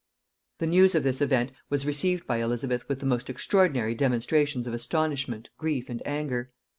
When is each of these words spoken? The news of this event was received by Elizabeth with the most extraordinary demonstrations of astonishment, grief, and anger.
The 0.57 0.65
news 0.65 0.95
of 0.95 1.03
this 1.03 1.21
event 1.21 1.51
was 1.69 1.85
received 1.85 2.25
by 2.25 2.37
Elizabeth 2.39 2.89
with 2.89 3.01
the 3.01 3.05
most 3.05 3.29
extraordinary 3.29 3.93
demonstrations 3.93 4.65
of 4.65 4.73
astonishment, 4.73 5.49
grief, 5.59 5.89
and 5.89 6.01
anger. 6.07 6.51